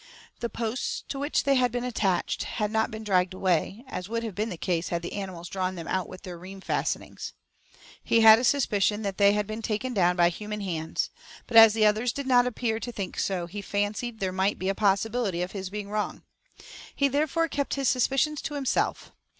[0.39, 4.23] The posts to which they had been attached had not been dragged away, as would
[4.23, 7.33] have been the case had the animals drawn them out with their rheim fastenings.
[8.03, 11.11] He had a suspicion that they had been taken down by human hands;
[11.45, 14.69] but, as the others did not appear to think so, he fancied there might be
[14.69, 16.23] a possibility of his being wrong.
[16.95, 19.11] He therefore kept his suspicions to himself.